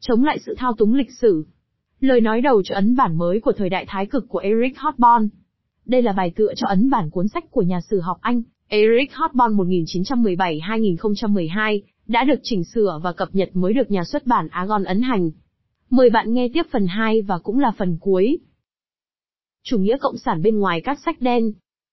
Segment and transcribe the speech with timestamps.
[0.00, 1.44] chống lại sự thao túng lịch sử.
[2.00, 5.28] Lời nói đầu cho ấn bản mới của thời đại thái cực của Eric Hobsbawm.
[5.86, 9.12] Đây là bài tựa cho ấn bản cuốn sách của nhà sử học Anh, Eric
[9.12, 14.84] Hobsbawm 1917-2012, đã được chỉnh sửa và cập nhật mới được nhà xuất bản Argon
[14.84, 15.30] ấn hành.
[15.90, 18.38] Mời bạn nghe tiếp phần 2 và cũng là phần cuối.
[19.62, 21.52] Chủ nghĩa cộng sản bên ngoài các sách đen.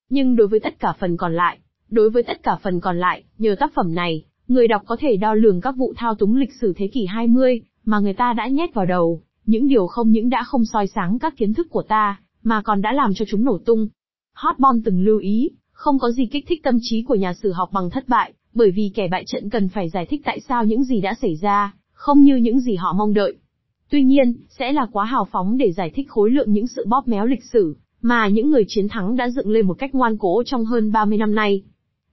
[0.10, 1.60] Nhưng đối với tất cả phần còn lại,
[1.90, 5.18] đối với tất cả phần còn lại, nhờ tác phẩm này, người đọc có thể
[5.18, 8.48] đo lường các vụ thao túng lịch sử thế kỷ 20 mà người ta đã
[8.48, 11.84] nhét vào đầu, những điều không những đã không soi sáng các kiến thức của
[11.84, 13.88] ta, mà còn đã làm cho chúng nổ tung.
[14.34, 17.70] Hotbon từng lưu ý, không có gì kích thích tâm trí của nhà sử học
[17.74, 20.84] bằng thất bại, bởi vì kẻ bại trận cần phải giải thích tại sao những
[20.84, 23.36] gì đã xảy ra, không như những gì họ mong đợi.
[23.90, 27.08] Tuy nhiên, sẽ là quá hào phóng để giải thích khối lượng những sự bóp
[27.08, 30.44] méo lịch sử, mà những người chiến thắng đã dựng lên một cách ngoan cố
[30.46, 31.64] trong hơn 30 năm nay.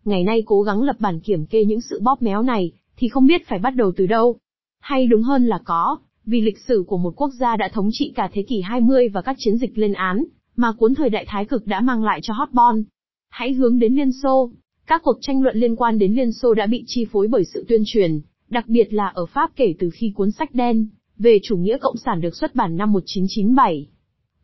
[0.04, 3.26] Ngày nay cố gắng lập bản kiểm kê những sự bóp méo này, thì không
[3.26, 4.36] biết phải bắt đầu từ đâu.
[4.82, 8.12] Hay đúng hơn là có, vì lịch sử của một quốc gia đã thống trị
[8.14, 10.24] cả thế kỷ 20 và các chiến dịch lên án,
[10.56, 12.82] mà cuốn thời đại thái cực đã mang lại cho Hotbon.
[13.30, 14.50] Hãy hướng đến Liên Xô.
[14.86, 17.64] Các cuộc tranh luận liên quan đến Liên Xô đã bị chi phối bởi sự
[17.68, 20.86] tuyên truyền, đặc biệt là ở Pháp kể từ khi cuốn sách đen
[21.18, 23.86] về chủ nghĩa cộng sản được xuất bản năm 1997.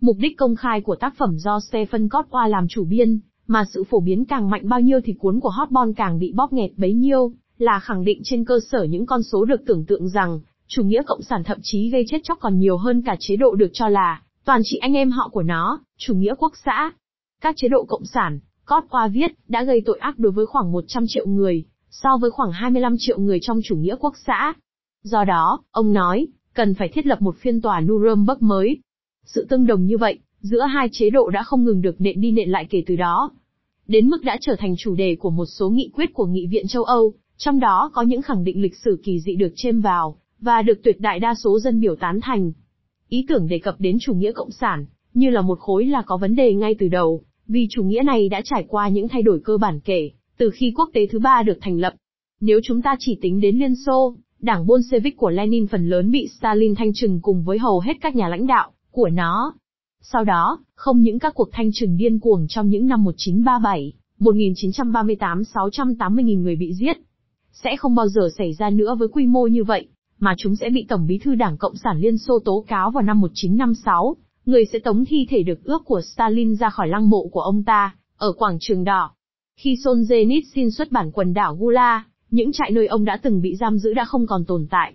[0.01, 3.85] Mục đích công khai của tác phẩm do Stephen Kotwa làm chủ biên, mà sự
[3.85, 6.93] phổ biến càng mạnh bao nhiêu thì cuốn của Hotbon càng bị bóp nghẹt bấy
[6.93, 10.83] nhiêu, là khẳng định trên cơ sở những con số được tưởng tượng rằng, chủ
[10.83, 13.71] nghĩa cộng sản thậm chí gây chết chóc còn nhiều hơn cả chế độ được
[13.73, 16.93] cho là, toàn trị anh em họ của nó, chủ nghĩa quốc xã.
[17.41, 20.73] Các chế độ cộng sản, Cót qua viết, đã gây tội ác đối với khoảng
[20.73, 24.55] 100 triệu người, so với khoảng 25 triệu người trong chủ nghĩa quốc xã.
[25.03, 28.79] Do đó, ông nói, cần phải thiết lập một phiên tòa Nuremberg mới.
[29.25, 32.31] Sự tương đồng như vậy, giữa hai chế độ đã không ngừng được nện đi
[32.31, 33.31] nện lại kể từ đó.
[33.87, 36.69] Đến mức đã trở thành chủ đề của một số nghị quyết của Nghị viện
[36.69, 40.17] châu Âu, trong đó có những khẳng định lịch sử kỳ dị được chêm vào,
[40.41, 42.53] và được tuyệt đại đa số dân biểu tán thành.
[43.09, 46.17] Ý tưởng đề cập đến chủ nghĩa cộng sản, như là một khối là có
[46.17, 49.41] vấn đề ngay từ đầu, vì chủ nghĩa này đã trải qua những thay đổi
[49.45, 51.95] cơ bản kể, từ khi quốc tế thứ ba được thành lập.
[52.41, 56.29] Nếu chúng ta chỉ tính đến Liên Xô, đảng Bolshevik của Lenin phần lớn bị
[56.39, 59.55] Stalin thanh trừng cùng với hầu hết các nhà lãnh đạo của nó.
[60.03, 65.43] Sau đó, không những các cuộc thanh trừng điên cuồng trong những năm 1937, 1938
[65.43, 66.97] 680.000 người bị giết,
[67.53, 69.89] sẽ không bao giờ xảy ra nữa với quy mô như vậy,
[70.19, 73.03] mà chúng sẽ bị Tổng bí thư Đảng Cộng sản Liên Xô tố cáo vào
[73.03, 74.17] năm 1956,
[74.47, 77.63] người sẽ tống thi thể được ước của Stalin ra khỏi lăng mộ của ông
[77.63, 79.11] ta, ở quảng trường đỏ.
[79.57, 83.79] Khi Solzhenitsyn xuất bản quần đảo Gula, những trại nơi ông đã từng bị giam
[83.79, 84.95] giữ đã không còn tồn tại.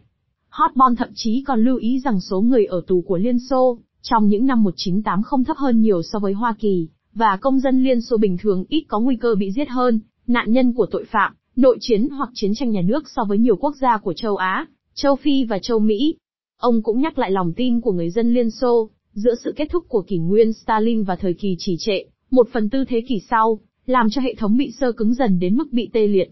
[0.49, 4.27] Hotbon thậm chí còn lưu ý rằng số người ở tù của Liên Xô, trong
[4.27, 8.01] những năm 1980 không thấp hơn nhiều so với Hoa Kỳ, và công dân Liên
[8.01, 11.33] Xô bình thường ít có nguy cơ bị giết hơn, nạn nhân của tội phạm,
[11.55, 14.67] nội chiến hoặc chiến tranh nhà nước so với nhiều quốc gia của châu Á,
[14.93, 16.15] châu Phi và châu Mỹ.
[16.57, 19.85] Ông cũng nhắc lại lòng tin của người dân Liên Xô, giữa sự kết thúc
[19.87, 23.59] của kỷ nguyên Stalin và thời kỳ trì trệ, một phần tư thế kỷ sau,
[23.85, 26.31] làm cho hệ thống bị sơ cứng dần đến mức bị tê liệt.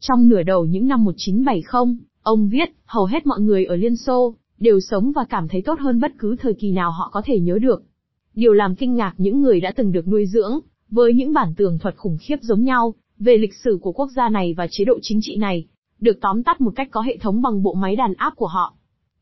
[0.00, 4.34] Trong nửa đầu những năm 1970, ông viết, hầu hết mọi người ở Liên Xô,
[4.58, 7.40] đều sống và cảm thấy tốt hơn bất cứ thời kỳ nào họ có thể
[7.40, 7.82] nhớ được.
[8.34, 10.60] Điều làm kinh ngạc những người đã từng được nuôi dưỡng,
[10.90, 14.28] với những bản tường thuật khủng khiếp giống nhau, về lịch sử của quốc gia
[14.28, 15.66] này và chế độ chính trị này,
[16.00, 18.74] được tóm tắt một cách có hệ thống bằng bộ máy đàn áp của họ.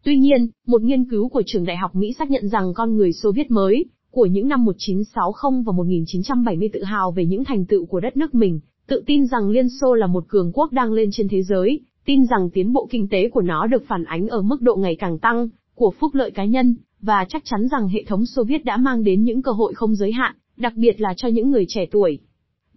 [0.04, 3.12] Tuy nhiên, một nghiên cứu của trường đại học Mỹ xác nhận rằng con người
[3.12, 7.86] Xô Viết mới, của những năm 1960 và 1970 tự hào về những thành tựu
[7.86, 11.08] của đất nước mình, tự tin rằng Liên Xô là một cường quốc đang lên
[11.12, 14.42] trên thế giới, tin rằng tiến bộ kinh tế của nó được phản ánh ở
[14.42, 18.04] mức độ ngày càng tăng, của phúc lợi cá nhân, và chắc chắn rằng hệ
[18.04, 21.14] thống Xô Viết đã mang đến những cơ hội không giới hạn, đặc biệt là
[21.16, 22.18] cho những người trẻ tuổi.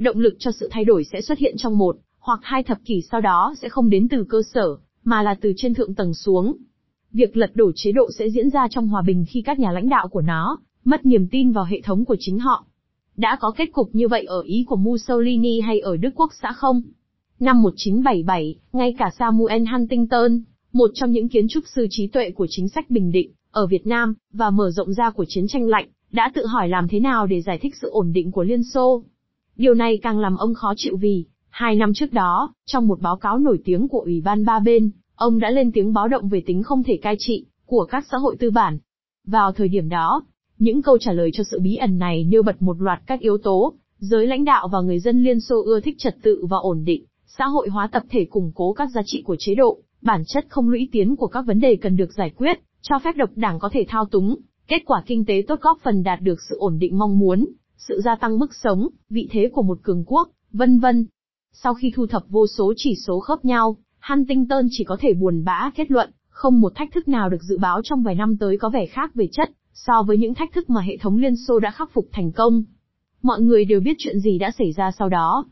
[0.01, 3.01] Động lực cho sự thay đổi sẽ xuất hiện trong một, hoặc hai thập kỷ
[3.11, 6.55] sau đó sẽ không đến từ cơ sở, mà là từ trên thượng tầng xuống.
[7.11, 9.89] Việc lật đổ chế độ sẽ diễn ra trong hòa bình khi các nhà lãnh
[9.89, 12.65] đạo của nó, mất niềm tin vào hệ thống của chính họ.
[13.17, 16.51] Đã có kết cục như vậy ở Ý của Mussolini hay ở Đức Quốc xã
[16.51, 16.81] không?
[17.39, 20.41] Năm 1977, ngay cả Samuel Huntington,
[20.73, 23.87] một trong những kiến trúc sư trí tuệ của chính sách bình định, ở Việt
[23.87, 27.27] Nam, và mở rộng ra của chiến tranh lạnh, đã tự hỏi làm thế nào
[27.27, 29.03] để giải thích sự ổn định của Liên Xô.
[29.57, 33.17] Điều này càng làm ông khó chịu vì, hai năm trước đó, trong một báo
[33.17, 36.43] cáo nổi tiếng của Ủy ban ba bên, ông đã lên tiếng báo động về
[36.45, 38.79] tính không thể cai trị, của các xã hội tư bản.
[39.27, 40.23] Vào thời điểm đó,
[40.59, 43.37] những câu trả lời cho sự bí ẩn này nêu bật một loạt các yếu
[43.37, 46.83] tố, giới lãnh đạo và người dân Liên Xô ưa thích trật tự và ổn
[46.85, 50.23] định, xã hội hóa tập thể củng cố các giá trị của chế độ, bản
[50.27, 53.29] chất không lũy tiến của các vấn đề cần được giải quyết, cho phép độc
[53.35, 54.35] đảng có thể thao túng,
[54.67, 57.45] kết quả kinh tế tốt góp phần đạt được sự ổn định mong muốn,
[57.87, 61.05] sự gia tăng mức sống, vị thế của một cường quốc, vân vân.
[61.53, 65.43] Sau khi thu thập vô số chỉ số khớp nhau, Huntington chỉ có thể buồn
[65.43, 68.57] bã kết luận, Không một thách thức nào được dự báo trong vài năm tới
[68.57, 71.59] có vẻ khác về chất, so với những thách thức mà hệ thống Liên Xô
[71.59, 72.63] đã khắc phục thành công.
[73.21, 75.45] Mọi người đều biết chuyện gì đã xảy ra sau đó.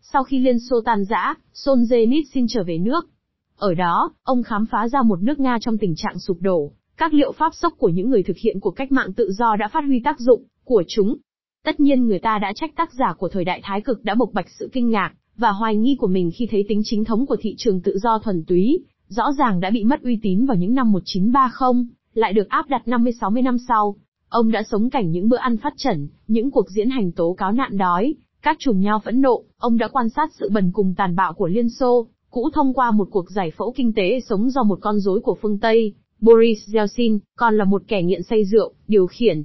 [0.00, 3.08] Sau khi Liên Xô tan rã, Solzhenitsyn trở về nước.
[3.56, 7.14] Ở đó, ông khám phá ra một nước Nga trong tình trạng sụp đổ, các
[7.14, 9.84] liệu pháp sốc của những người thực hiện cuộc cách mạng tự do đã phát
[9.86, 11.16] huy tác dụng của chúng.
[11.64, 14.32] Tất nhiên người ta đã trách tác giả của thời đại thái cực đã bộc
[14.32, 17.36] bạch sự kinh ngạc và hoài nghi của mình khi thấy tính chính thống của
[17.40, 18.78] thị trường tự do thuần túy,
[19.08, 22.82] rõ ràng đã bị mất uy tín vào những năm 1930, lại được áp đặt
[22.86, 23.96] 50-60 năm sau.
[24.28, 27.52] Ông đã sống cảnh những bữa ăn phát trần, những cuộc diễn hành tố cáo
[27.52, 31.16] nạn đói, các chùm nhau phẫn nộ, ông đã quan sát sự bần cùng tàn
[31.16, 34.62] bạo của Liên Xô, cũ thông qua một cuộc giải phẫu kinh tế sống do
[34.62, 38.72] một con rối của phương Tây, Boris Yeltsin, còn là một kẻ nghiện say rượu,
[38.88, 39.44] điều khiển.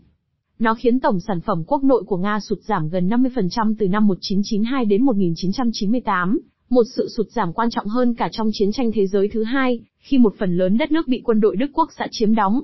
[0.60, 4.08] Nó khiến tổng sản phẩm quốc nội của Nga sụt giảm gần 50% từ năm
[4.08, 6.40] 1992 đến 1998,
[6.70, 9.80] một sự sụt giảm quan trọng hơn cả trong chiến tranh thế giới thứ hai,
[10.00, 12.62] khi một phần lớn đất nước bị quân đội Đức Quốc xã chiếm đóng.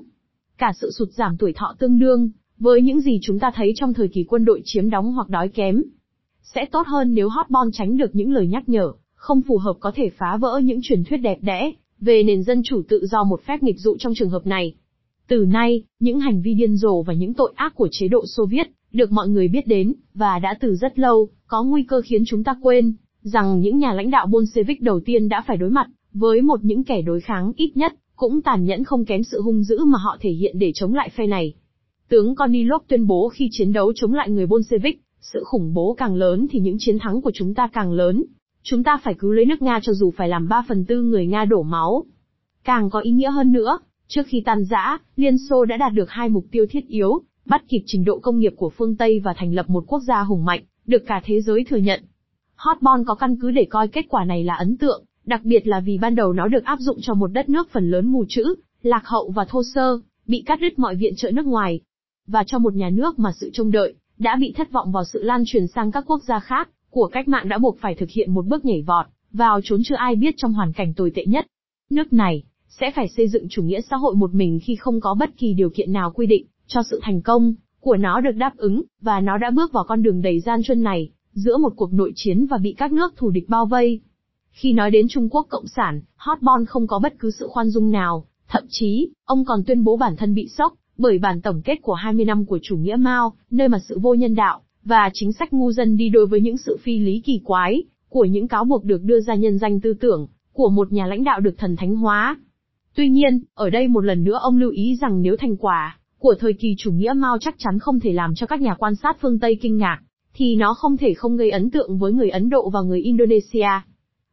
[0.58, 3.94] Cả sự sụt giảm tuổi thọ tương đương, với những gì chúng ta thấy trong
[3.94, 5.82] thời kỳ quân đội chiếm đóng hoặc đói kém.
[6.42, 9.92] Sẽ tốt hơn nếu Hotbon tránh được những lời nhắc nhở, không phù hợp có
[9.94, 13.40] thể phá vỡ những truyền thuyết đẹp đẽ, về nền dân chủ tự do một
[13.46, 14.74] phép nghịch dụ trong trường hợp này.
[15.28, 18.46] Từ nay, những hành vi điên rồ và những tội ác của chế độ Xô
[18.46, 22.22] Viết, được mọi người biết đến, và đã từ rất lâu, có nguy cơ khiến
[22.26, 25.86] chúng ta quên, rằng những nhà lãnh đạo Bolshevik đầu tiên đã phải đối mặt,
[26.12, 29.62] với một những kẻ đối kháng ít nhất, cũng tàn nhẫn không kém sự hung
[29.62, 31.54] dữ mà họ thể hiện để chống lại phe này.
[32.08, 36.14] Tướng Konilov tuyên bố khi chiến đấu chống lại người Bolshevik, sự khủng bố càng
[36.14, 38.24] lớn thì những chiến thắng của chúng ta càng lớn.
[38.62, 41.26] Chúng ta phải cứu lấy nước Nga cho dù phải làm 3 phần tư người
[41.26, 42.04] Nga đổ máu.
[42.64, 43.78] Càng có ý nghĩa hơn nữa,
[44.08, 47.62] trước khi tan rã, Liên Xô đã đạt được hai mục tiêu thiết yếu, bắt
[47.68, 50.44] kịp trình độ công nghiệp của phương Tây và thành lập một quốc gia hùng
[50.44, 52.04] mạnh, được cả thế giới thừa nhận.
[52.56, 55.80] Hotbon có căn cứ để coi kết quả này là ấn tượng, đặc biệt là
[55.80, 58.54] vì ban đầu nó được áp dụng cho một đất nước phần lớn mù chữ,
[58.82, 61.80] lạc hậu và thô sơ, bị cắt đứt mọi viện trợ nước ngoài.
[62.26, 65.22] Và cho một nhà nước mà sự trông đợi, đã bị thất vọng vào sự
[65.22, 68.34] lan truyền sang các quốc gia khác, của cách mạng đã buộc phải thực hiện
[68.34, 71.46] một bước nhảy vọt, vào trốn chưa ai biết trong hoàn cảnh tồi tệ nhất.
[71.90, 72.42] Nước này,
[72.80, 75.54] sẽ phải xây dựng chủ nghĩa xã hội một mình khi không có bất kỳ
[75.54, 79.20] điều kiện nào quy định, cho sự thành công, của nó được đáp ứng, và
[79.20, 82.46] nó đã bước vào con đường đầy gian truân này, giữa một cuộc nội chiến
[82.46, 84.00] và bị các nước thù địch bao vây.
[84.50, 87.90] Khi nói đến Trung Quốc Cộng sản, Hotbon không có bất cứ sự khoan dung
[87.90, 91.82] nào, thậm chí, ông còn tuyên bố bản thân bị sốc, bởi bản tổng kết
[91.82, 95.32] của 20 năm của chủ nghĩa Mao, nơi mà sự vô nhân đạo, và chính
[95.32, 98.64] sách ngu dân đi đối với những sự phi lý kỳ quái, của những cáo
[98.64, 101.76] buộc được đưa ra nhân danh tư tưởng, của một nhà lãnh đạo được thần
[101.76, 102.36] thánh hóa.
[102.94, 106.34] Tuy nhiên, ở đây một lần nữa ông lưu ý rằng nếu thành quả của
[106.40, 109.16] thời kỳ chủ nghĩa Mao chắc chắn không thể làm cho các nhà quan sát
[109.20, 110.00] phương Tây kinh ngạc,
[110.34, 113.68] thì nó không thể không gây ấn tượng với người Ấn Độ và người Indonesia.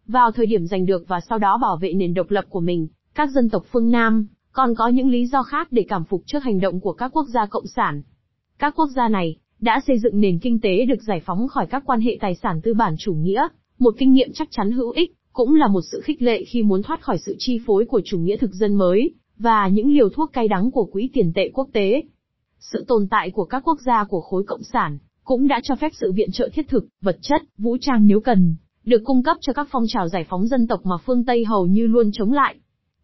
[0.08, 2.88] Vào thời điểm giành được và sau đó bảo vệ nền độc lập của mình,
[3.16, 6.44] các dân tộc phương Nam còn có những lý do khác để cảm phục trước
[6.44, 8.02] hành động của các quốc gia cộng sản.
[8.60, 11.84] Các quốc gia này đã xây dựng nền kinh tế được giải phóng khỏi các
[11.86, 13.48] quan hệ tài sản tư bản chủ nghĩa,
[13.80, 16.84] một kinh nghiệm chắc chắn hữu ích, cũng là một sự khích lệ khi muốn
[16.84, 20.34] thoát khỏi sự chi phối của chủ nghĩa thực dân mới, và những liều thuốc
[20.34, 22.04] cay đắng của quỹ tiền tệ quốc tế.
[22.60, 25.92] Sự tồn tại của các quốc gia của khối cộng sản, cũng đã cho phép
[25.94, 28.56] sự viện trợ thiết thực, vật chất, vũ trang nếu cần,
[28.86, 31.66] được cung cấp cho các phong trào giải phóng dân tộc mà phương Tây hầu
[31.66, 32.56] như luôn chống lại.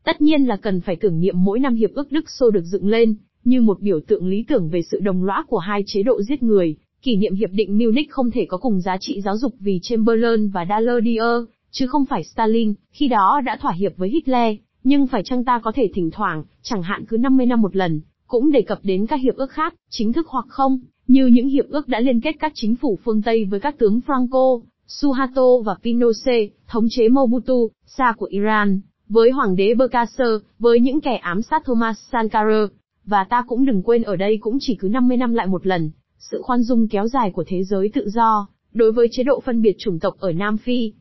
[0.03, 2.87] Tất nhiên là cần phải tưởng niệm mỗi năm hiệp ước Đức Xô được dựng
[2.87, 6.21] lên, như một biểu tượng lý tưởng về sự đồng lõa của hai chế độ
[6.21, 6.75] giết người.
[7.01, 10.49] Kỷ niệm hiệp định Munich không thể có cùng giá trị giáo dục vì Chamberlain
[10.49, 15.23] và Daladier, chứ không phải Stalin, khi đó đã thỏa hiệp với Hitler, nhưng phải
[15.23, 18.61] chăng ta có thể thỉnh thoảng, chẳng hạn cứ 50 năm một lần, cũng đề
[18.61, 21.99] cập đến các hiệp ước khác, chính thức hoặc không, như những hiệp ước đã
[21.99, 26.87] liên kết các chính phủ phương Tây với các tướng Franco, Suharto và Pinochet, thống
[26.89, 31.97] chế Mobutu, xa của Iran, với hoàng đế Bokasser, với những kẻ ám sát Thomas
[32.11, 32.67] Sankara,
[33.05, 35.91] và ta cũng đừng quên ở đây cũng chỉ cứ 50 năm lại một lần,
[36.19, 39.61] sự khoan dung kéo dài của thế giới tự do, đối với chế độ phân
[39.61, 40.93] biệt chủng tộc ở Nam Phi.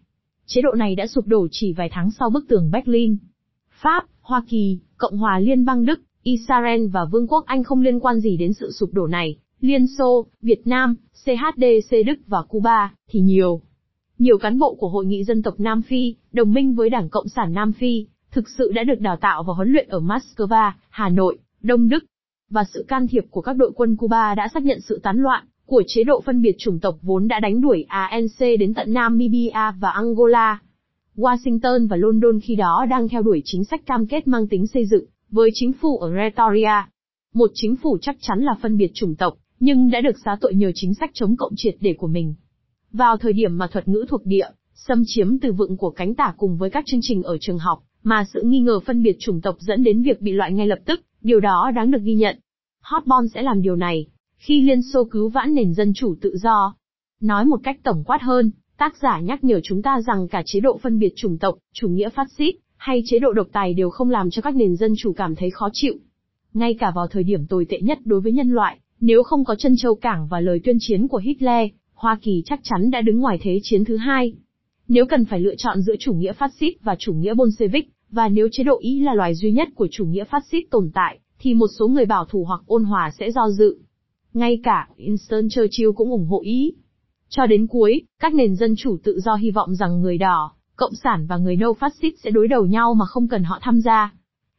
[0.49, 3.17] Chế độ này đã sụp đổ chỉ vài tháng sau bức tường Berlin.
[3.71, 8.01] Pháp, Hoa Kỳ, Cộng hòa Liên bang Đức, Israel và Vương quốc Anh không liên
[8.01, 12.95] quan gì đến sự sụp đổ này, Liên Xô, Việt Nam, CHDC Đức và Cuba,
[13.09, 13.61] thì nhiều.
[14.19, 17.29] Nhiều cán bộ của Hội nghị dân tộc Nam Phi, đồng minh với Đảng Cộng
[17.29, 21.09] sản Nam Phi, thực sự đã được đào tạo và huấn luyện ở Moscow, Hà
[21.09, 22.05] Nội, Đông Đức.
[22.51, 25.47] Và sự can thiệp của các đội quân Cuba đã xác nhận sự tán loạn
[25.67, 29.73] của chế độ phân biệt chủng tộc vốn đã đánh đuổi ANC đến tận Namibia
[29.81, 30.61] và Angola.
[31.17, 34.87] Washington và London khi đó đang theo đuổi chính sách cam kết mang tính xây
[34.87, 36.91] dựng, với chính phủ ở Pretoria.
[37.35, 40.55] Một chính phủ chắc chắn là phân biệt chủng tộc, nhưng đã được xá tội
[40.55, 42.35] nhờ chính sách chống cộng triệt để của mình.
[42.93, 46.35] Vào thời điểm mà thuật ngữ thuộc địa, xâm chiếm từ vựng của cánh tả
[46.37, 49.41] cùng với các chương trình ở trường học, mà sự nghi ngờ phân biệt chủng
[49.41, 52.39] tộc dẫn đến việc bị loại ngay lập tức, điều đó đáng được ghi nhận.
[52.83, 56.75] Hotbon sẽ làm điều này, khi Liên Xô cứu vãn nền dân chủ tự do.
[57.21, 60.61] Nói một cách tổng quát hơn, tác giả nhắc nhở chúng ta rằng cả chế
[60.61, 63.91] độ phân biệt chủng tộc, chủ nghĩa phát xít, hay chế độ độc tài đều
[63.91, 65.95] không làm cho các nền dân chủ cảm thấy khó chịu.
[66.55, 69.55] Ngay cả vào thời điểm tồi tệ nhất đối với nhân loại, nếu không có
[69.55, 73.21] chân châu cảng và lời tuyên chiến của Hitler, Hoa Kỳ chắc chắn đã đứng
[73.21, 74.33] ngoài thế chiến thứ hai.
[74.89, 78.29] Nếu cần phải lựa chọn giữa chủ nghĩa phát xít và chủ nghĩa Bolshevik, và
[78.29, 81.19] nếu chế độ Ý là loài duy nhất của chủ nghĩa phát xít tồn tại,
[81.39, 83.79] thì một số người bảo thủ hoặc ôn hòa sẽ do dự.
[84.37, 86.75] Ngay cả Winston Churchill cũng ủng hộ Ý.
[87.29, 90.95] Cho đến cuối, các nền dân chủ tự do hy vọng rằng người đỏ, cộng
[90.95, 93.81] sản và người nâu phát xít sẽ đối đầu nhau mà không cần họ tham
[93.81, 94.13] gia.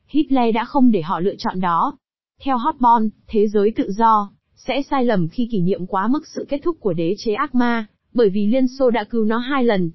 [0.08, 1.98] Hitler đã không để họ lựa chọn đó.
[2.42, 6.46] Theo Hotbon, thế giới tự do, sẽ sai lầm khi kỷ niệm quá mức sự
[6.50, 9.64] kết thúc của đế chế ác ma, bởi vì Liên Xô đã cứu nó hai
[9.64, 9.92] lần.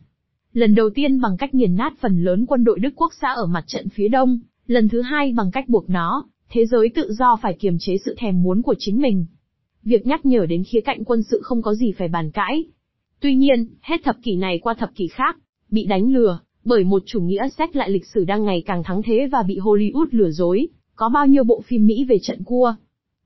[0.52, 3.46] Lần đầu tiên bằng cách nghiền nát phần lớn quân đội Đức Quốc xã ở
[3.46, 7.36] mặt trận phía đông, lần thứ hai bằng cách buộc nó, thế giới tự do
[7.42, 9.26] phải kiềm chế sự thèm muốn của chính mình.
[9.84, 12.64] Việc nhắc nhở đến khía cạnh quân sự không có gì phải bàn cãi.
[13.20, 15.36] Tuy nhiên, hết thập kỷ này qua thập kỷ khác,
[15.70, 19.02] bị đánh lừa, bởi một chủ nghĩa xét lại lịch sử đang ngày càng thắng
[19.02, 22.74] thế và bị Hollywood lừa dối, có bao nhiêu bộ phim Mỹ về trận cua,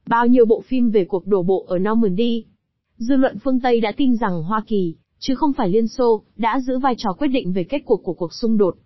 [0.07, 2.45] bao nhiêu bộ phim về cuộc đổ bộ ở Normandy.
[2.99, 6.61] Dư luận phương Tây đã tin rằng Hoa Kỳ, chứ không phải Liên Xô, đã
[6.61, 8.77] giữ vai trò quyết định về kết cuộc của cuộc xung đột.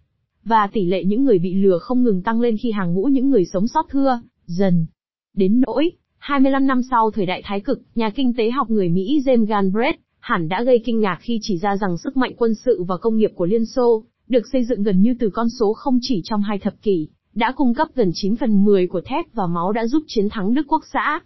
[0.44, 3.30] Và tỷ lệ những người bị lừa không ngừng tăng lên khi hàng ngũ những
[3.30, 4.86] người sống sót thưa, dần.
[5.34, 9.22] Đến nỗi, 25 năm sau thời đại thái cực, nhà kinh tế học người Mỹ
[9.24, 12.82] James Galbraith hẳn đã gây kinh ngạc khi chỉ ra rằng sức mạnh quân sự
[12.88, 15.98] và công nghiệp của Liên Xô, được xây dựng gần như từ con số không
[16.02, 19.46] chỉ trong hai thập kỷ, đã cung cấp gần 9 phần 10 của thép và
[19.46, 21.20] máu đã giúp chiến thắng Đức Quốc xã.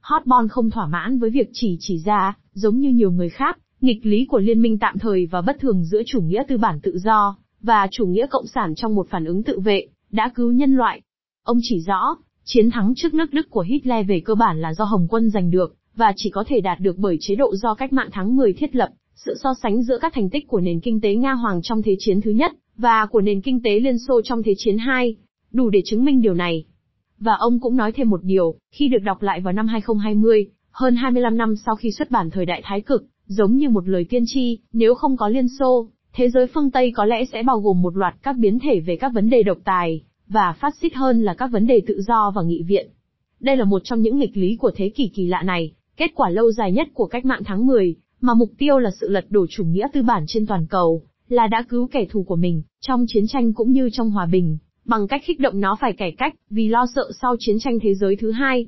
[0.00, 4.06] Hotbon không thỏa mãn với việc chỉ chỉ ra, giống như nhiều người khác, nghịch
[4.06, 6.98] lý của liên minh tạm thời và bất thường giữa chủ nghĩa tư bản tự
[6.98, 10.74] do, và chủ nghĩa cộng sản trong một phản ứng tự vệ, đã cứu nhân
[10.74, 11.02] loại.
[11.42, 14.84] Ông chỉ rõ, chiến thắng trước nước Đức của Hitler về cơ bản là do
[14.84, 17.92] Hồng quân giành được, và chỉ có thể đạt được bởi chế độ do cách
[17.92, 21.00] mạng tháng 10 thiết lập, sự so sánh giữa các thành tích của nền kinh
[21.00, 24.20] tế Nga Hoàng trong Thế chiến thứ nhất, và của nền kinh tế Liên Xô
[24.24, 25.16] trong Thế chiến hai,
[25.52, 26.64] đủ để chứng minh điều này.
[27.18, 30.96] Và ông cũng nói thêm một điều, khi được đọc lại vào năm 2020, hơn
[30.96, 34.24] 25 năm sau khi xuất bản thời đại thái cực, giống như một lời tiên
[34.26, 37.82] tri, nếu không có Liên Xô, thế giới phương Tây có lẽ sẽ bao gồm
[37.82, 41.22] một loạt các biến thể về các vấn đề độc tài, và phát xít hơn
[41.22, 42.88] là các vấn đề tự do và nghị viện.
[43.40, 46.30] Đây là một trong những nghịch lý của thế kỷ kỳ lạ này, kết quả
[46.30, 49.46] lâu dài nhất của cách mạng tháng 10, mà mục tiêu là sự lật đổ
[49.50, 53.04] chủ nghĩa tư bản trên toàn cầu, là đã cứu kẻ thù của mình, trong
[53.08, 56.34] chiến tranh cũng như trong hòa bình, bằng cách khích động nó phải cải cách,
[56.50, 58.66] vì lo sợ sau chiến tranh thế giới thứ hai.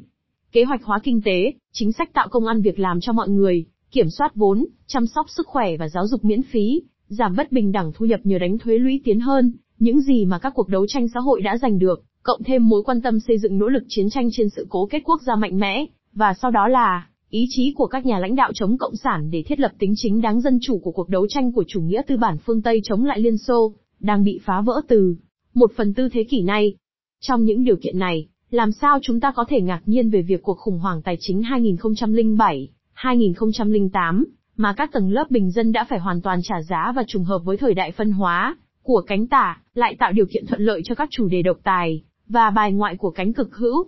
[0.52, 3.66] Kế hoạch hóa kinh tế, chính sách tạo công ăn việc làm cho mọi người,
[3.90, 7.72] kiểm soát vốn, chăm sóc sức khỏe và giáo dục miễn phí, giảm bất bình
[7.72, 10.86] đẳng thu nhập nhờ đánh thuế lũy tiến hơn, những gì mà các cuộc đấu
[10.86, 13.82] tranh xã hội đã giành được, cộng thêm mối quan tâm xây dựng nỗ lực
[13.88, 17.46] chiến tranh trên sự cố kết quốc gia mạnh mẽ, và sau đó là ý
[17.50, 20.40] chí của các nhà lãnh đạo chống cộng sản để thiết lập tính chính đáng
[20.40, 23.20] dân chủ của cuộc đấu tranh của chủ nghĩa tư bản phương Tây chống lại
[23.20, 25.16] Liên Xô, đang bị phá vỡ từ
[25.54, 26.74] một phần tư thế kỷ này.
[27.20, 30.42] Trong những điều kiện này, làm sao chúng ta có thể ngạc nhiên về việc
[30.42, 34.24] cuộc khủng hoảng tài chính 2007, 2008,
[34.56, 37.38] mà các tầng lớp bình dân đã phải hoàn toàn trả giá và trùng hợp
[37.44, 40.94] với thời đại phân hóa của cánh tả, lại tạo điều kiện thuận lợi cho
[40.94, 43.86] các chủ đề độc tài và bài ngoại của cánh cực hữu.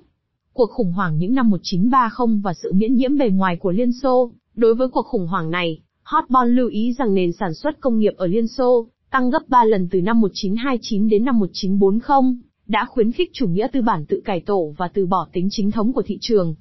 [0.52, 4.32] Cuộc khủng hoảng những năm 1930 và sự miễn nhiễm bề ngoài của Liên Xô,
[4.54, 8.12] đối với cuộc khủng hoảng này, Hotbon lưu ý rằng nền sản xuất công nghiệp
[8.16, 12.36] ở Liên Xô tăng gấp 3 lần từ năm 1929 đến năm 1940,
[12.66, 15.70] đã khuyến khích chủ nghĩa tư bản tự cải tổ và từ bỏ tính chính
[15.70, 16.54] thống của thị trường.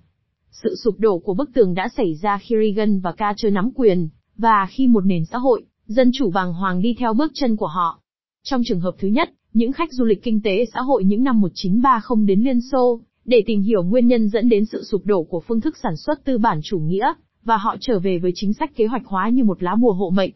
[0.52, 4.10] Sự sụp đổ của bức tường đã xảy ra khi Reagan và Carter nắm quyền,
[4.38, 7.68] và khi một nền xã hội, dân chủ bàng hoàng đi theo bước chân của
[7.68, 8.00] họ.
[8.48, 11.42] Trong trường hợp thứ nhất, những khách du lịch kinh tế xã hội những năm
[11.42, 15.40] 1930 đến Liên Xô, để tìm hiểu nguyên nhân dẫn đến sự sụp đổ của
[15.48, 18.76] phương thức sản xuất tư bản chủ nghĩa, và họ trở về với chính sách
[18.76, 20.32] kế hoạch hóa như một lá bùa hộ mệnh.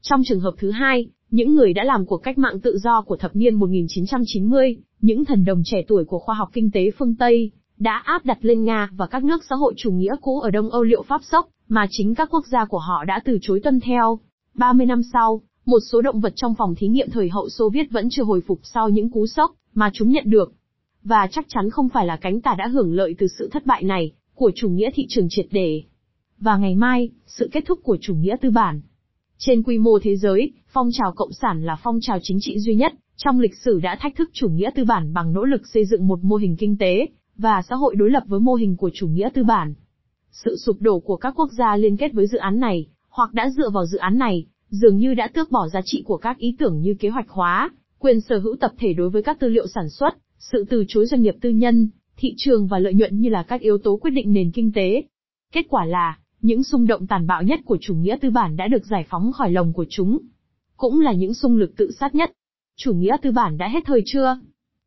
[0.00, 3.16] Trong trường hợp thứ hai, những người đã làm cuộc cách mạng tự do của
[3.16, 7.50] thập niên 1990, những thần đồng trẻ tuổi của khoa học kinh tế phương Tây,
[7.78, 10.70] đã áp đặt lên Nga và các nước xã hội chủ nghĩa cũ ở Đông
[10.70, 13.80] Âu liệu pháp sốc, mà chính các quốc gia của họ đã từ chối tuân
[13.80, 14.18] theo.
[14.54, 17.90] 30 năm sau, một số động vật trong phòng thí nghiệm thời hậu Xô Viết
[17.90, 20.52] vẫn chưa hồi phục sau những cú sốc mà chúng nhận được.
[21.04, 23.82] Và chắc chắn không phải là cánh tả đã hưởng lợi từ sự thất bại
[23.82, 25.82] này, của chủ nghĩa thị trường triệt để.
[26.38, 28.80] Và ngày mai, sự kết thúc của chủ nghĩa tư bản.
[29.38, 32.74] Trên quy mô thế giới, phong trào cộng sản là phong trào chính trị duy
[32.74, 35.84] nhất, trong lịch sử đã thách thức chủ nghĩa tư bản bằng nỗ lực xây
[35.84, 38.90] dựng một mô hình kinh tế, và xã hội đối lập với mô hình của
[38.94, 39.74] chủ nghĩa tư bản.
[40.32, 43.50] Sự sụp đổ của các quốc gia liên kết với dự án này, hoặc đã
[43.50, 46.56] dựa vào dự án này, dường như đã tước bỏ giá trị của các ý
[46.58, 49.66] tưởng như kế hoạch hóa, quyền sở hữu tập thể đối với các tư liệu
[49.66, 53.28] sản xuất, sự từ chối doanh nghiệp tư nhân, thị trường và lợi nhuận như
[53.28, 55.02] là các yếu tố quyết định nền kinh tế.
[55.52, 58.68] Kết quả là, những xung động tàn bạo nhất của chủ nghĩa tư bản đã
[58.68, 60.18] được giải phóng khỏi lồng của chúng.
[60.76, 62.32] Cũng là những xung lực tự sát nhất.
[62.76, 64.38] Chủ nghĩa tư bản đã hết thời chưa?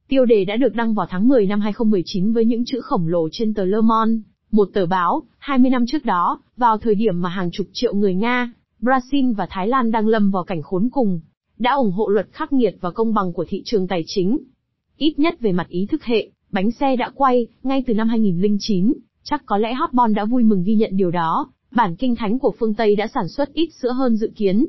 [0.08, 3.30] Tiêu đề đã được đăng vào tháng 10 năm 2019 với những chữ khổng lồ
[3.32, 4.14] trên tờ Le Monde,
[4.52, 8.14] một tờ báo, 20 năm trước đó, vào thời điểm mà hàng chục triệu người
[8.14, 11.20] Nga, Brazil và Thái Lan đang lâm vào cảnh khốn cùng,
[11.58, 14.40] đã ủng hộ luật khắc nghiệt và công bằng của thị trường tài chính.
[14.98, 18.94] Ít nhất về mặt ý thức hệ, bánh xe đã quay, ngay từ năm 2009,
[19.24, 22.54] chắc có lẽ Hotbon đã vui mừng ghi nhận điều đó, bản kinh thánh của
[22.60, 24.66] phương Tây đã sản xuất ít sữa hơn dự kiến.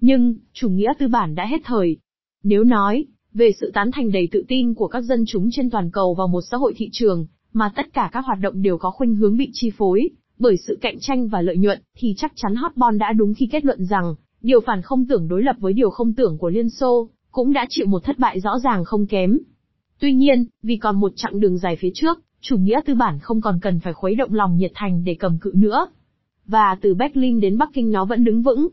[0.00, 1.96] Nhưng, chủ nghĩa tư bản đã hết thời.
[2.42, 5.90] Nếu nói, về sự tán thành đầy tự tin của các dân chúng trên toàn
[5.90, 8.90] cầu vào một xã hội thị trường, mà tất cả các hoạt động đều có
[8.90, 12.54] khuynh hướng bị chi phối, bởi sự cạnh tranh và lợi nhuận, thì chắc chắn
[12.54, 15.90] Hotbon đã đúng khi kết luận rằng, điều phản không tưởng đối lập với điều
[15.90, 19.38] không tưởng của Liên Xô, cũng đã chịu một thất bại rõ ràng không kém.
[19.98, 23.40] Tuy nhiên, vì còn một chặng đường dài phía trước, chủ nghĩa tư bản không
[23.40, 25.86] còn cần phải khuấy động lòng nhiệt thành để cầm cự nữa.
[26.46, 28.68] Và từ Berlin đến Bắc Kinh nó vẫn đứng vững.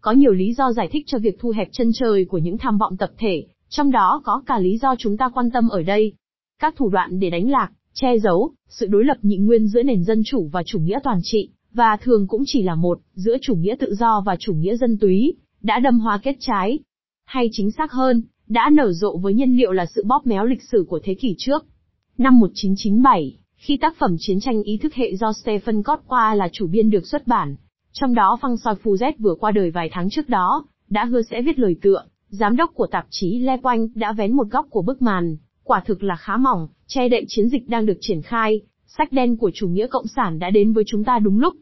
[0.00, 2.78] Có nhiều lý do giải thích cho việc thu hẹp chân trời của những tham
[2.78, 6.12] vọng tập thể, trong đó có cả lý do chúng ta quan tâm ở đây.
[6.58, 10.04] Các thủ đoạn để đánh lạc, che giấu, sự đối lập nhị nguyên giữa nền
[10.04, 13.54] dân chủ và chủ nghĩa toàn trị, và thường cũng chỉ là một, giữa chủ
[13.54, 16.78] nghĩa tự do và chủ nghĩa dân túy, đã đâm hoa kết trái.
[17.24, 20.62] Hay chính xác hơn, đã nở rộ với nhân liệu là sự bóp méo lịch
[20.62, 21.66] sử của thế kỷ trước.
[22.18, 26.66] Năm 1997, khi tác phẩm Chiến tranh ý thức hệ do Stephen Kotwa là chủ
[26.66, 27.56] biên được xuất bản,
[27.92, 31.22] trong đó Phăng Soi Phu Z vừa qua đời vài tháng trước đó, đã hứa
[31.22, 34.66] sẽ viết lời tựa, giám đốc của tạp chí Le Quanh đã vén một góc
[34.70, 35.36] của bức màn,
[35.70, 39.36] quả thực là khá mỏng, che đậy chiến dịch đang được triển khai, sách đen
[39.36, 41.54] của chủ nghĩa cộng sản đã đến với chúng ta đúng lúc.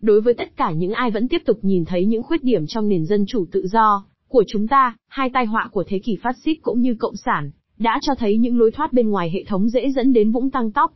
[0.00, 2.88] Đối với tất cả những ai vẫn tiếp tục nhìn thấy những khuyết điểm trong
[2.88, 6.36] nền dân chủ tự do của chúng ta, hai tai họa của thế kỷ phát
[6.44, 9.68] xít cũng như cộng sản, đã cho thấy những lối thoát bên ngoài hệ thống
[9.68, 10.92] dễ dẫn đến vũng tăng tóc.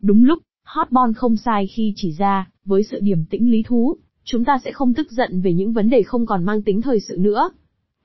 [0.00, 4.44] Đúng lúc, Hotbon không sai khi chỉ ra, với sự điềm tĩnh lý thú, chúng
[4.44, 7.16] ta sẽ không tức giận về những vấn đề không còn mang tính thời sự
[7.20, 7.50] nữa.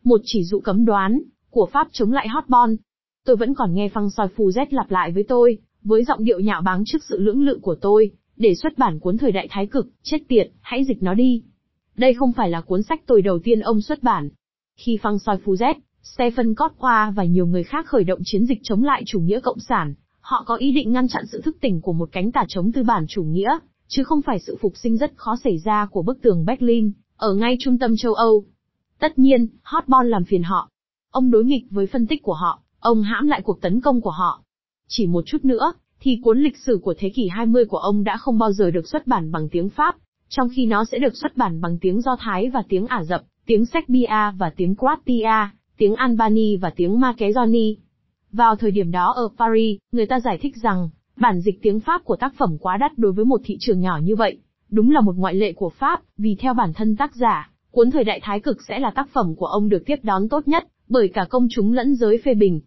[0.04, 2.76] Một chỉ dụ cấm đoán, của Pháp chống lại Hotbon.
[3.26, 6.40] Tôi vẫn còn nghe phăng soi phù Z lặp lại với tôi, với giọng điệu
[6.40, 9.68] nhạo báng trước sự lưỡng lự của tôi, để xuất bản cuốn thời đại thái
[9.68, 11.44] cực, chết tiệt, hãy dịch nó đi.
[11.96, 14.30] Đây không phải là cuốn sách tôi đầu tiên ông xuất bản.
[14.78, 18.60] Khi phăng soi phù Z, Stephen Kotwa và nhiều người khác khởi động chiến dịch
[18.64, 21.82] chống lại chủ nghĩa cộng sản, họ có ý định ngăn chặn sự thức tỉnh
[21.82, 23.58] của một cánh tả chống tư bản chủ nghĩa,
[23.88, 27.34] chứ không phải sự phục sinh rất khó xảy ra của bức tường Berlin, ở
[27.34, 28.46] ngay trung tâm châu Âu.
[29.00, 30.70] Tất nhiên, Hotbon làm phiền họ.
[31.12, 34.10] Ông đối nghịch với phân tích của họ, ông hãm lại cuộc tấn công của
[34.10, 34.43] họ.
[34.88, 38.17] Chỉ một chút nữa, thì cuốn lịch sử của thế kỷ 20 của ông đã
[38.17, 39.96] không bao giờ được xuất bản bằng tiếng Pháp,
[40.30, 43.24] trong khi nó sẽ được xuất bản bằng tiếng Do Thái và tiếng Ả Rập,
[43.46, 47.76] tiếng Serbia và tiếng Croatia, tiếng Albany và tiếng Makedoni.
[48.32, 52.04] Vào thời điểm đó ở Paris, người ta giải thích rằng, bản dịch tiếng Pháp
[52.04, 54.38] của tác phẩm quá đắt đối với một thị trường nhỏ như vậy.
[54.69, 58.04] Đúng là một ngoại lệ của Pháp, vì theo bản thân tác giả, cuốn thời
[58.04, 61.08] đại thái cực sẽ là tác phẩm của ông được tiếp đón tốt nhất, bởi
[61.08, 62.62] cả công chúng lẫn giới phê bình.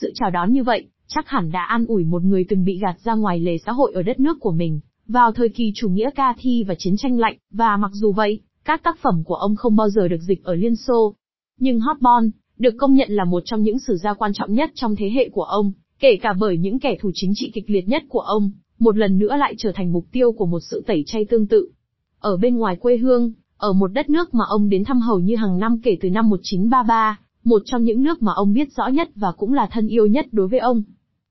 [0.00, 2.96] Sự chào đón như vậy, chắc hẳn đã an ủi một người từng bị gạt
[3.04, 6.10] ra ngoài lề xã hội ở đất nước của mình, vào thời kỳ chủ nghĩa
[6.14, 9.56] ca thi và chiến tranh lạnh, và mặc dù vậy, các tác phẩm của ông
[9.56, 11.14] không bao giờ được dịch ở Liên Xô.
[11.58, 14.96] Nhưng Hotbon, được công nhận là một trong những sử gia quan trọng nhất trong
[14.96, 18.02] thế hệ của ông, kể cả bởi những kẻ thù chính trị kịch liệt nhất
[18.08, 21.24] của ông, một lần nữa lại trở thành mục tiêu của một sự tẩy chay
[21.24, 21.70] tương tự.
[22.18, 25.36] Ở bên ngoài quê hương, ở một đất nước mà ông đến thăm hầu như
[25.36, 29.08] hàng năm kể từ năm 1933, một trong những nước mà ông biết rõ nhất
[29.14, 30.82] và cũng là thân yêu nhất đối với ông.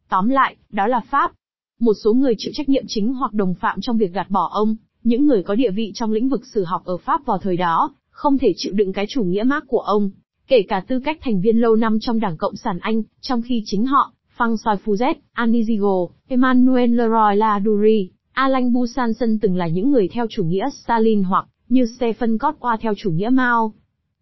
[0.10, 1.32] Tóm lại, đó là Pháp.
[1.80, 4.75] Một số người chịu trách nhiệm chính hoặc đồng phạm trong việc gạt bỏ ông,
[5.04, 7.93] những người có địa vị trong lĩnh vực sử học ở Pháp vào thời đó,
[8.10, 10.10] không thể chịu đựng cái chủ nghĩa mác của ông,
[10.47, 13.63] kể cả tư cách thành viên lâu năm trong Đảng Cộng sản Anh, trong khi
[13.65, 20.08] chính họ, Phang Soi Fuzet, Anizigo, Emmanuel Leroy Ladurie, Alain Busanson từng là những người
[20.08, 23.73] theo chủ nghĩa Stalin hoặc, như Stephen Kotwa theo chủ nghĩa Mao.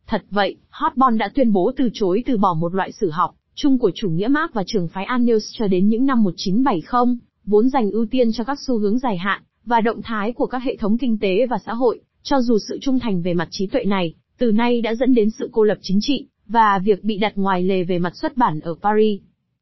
[0.08, 3.80] Thật vậy, Hotbon đã tuyên bố từ chối từ bỏ một loại sử học, chung
[3.80, 7.92] của chủ nghĩa Marx và trường phái Anneus cho đến những năm 1970, vốn dành
[7.92, 10.98] ưu tiên cho các xu hướng dài hạn, và động thái của các hệ thống
[10.98, 14.14] kinh tế và xã hội, cho dù sự trung thành về mặt trí tuệ này,
[14.38, 17.64] từ nay đã dẫn đến sự cô lập chính trị, và việc bị đặt ngoài
[17.64, 19.22] lề về mặt xuất bản ở Paris.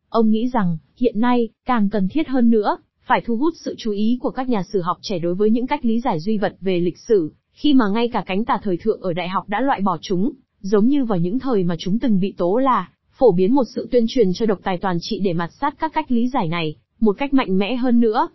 [0.09, 3.91] Ông nghĩ rằng, hiện nay, càng cần thiết hơn nữa, phải thu hút sự chú
[3.91, 6.55] ý của các nhà sử học trẻ đối với những cách lý giải duy vật
[6.61, 9.61] về lịch sử, khi mà ngay cả cánh tà thời thượng ở đại học đã
[9.61, 13.31] loại bỏ chúng, giống như vào những thời mà chúng từng bị tố là, phổ
[13.31, 16.11] biến một sự tuyên truyền cho độc tài toàn trị để mặt sát các cách
[16.11, 18.27] lý giải này, một cách mạnh mẽ hơn nữa.